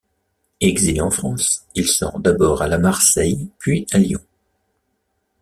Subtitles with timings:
[0.61, 4.25] Exilé en France, il se rend d'abord à Marseille puis à Lyon.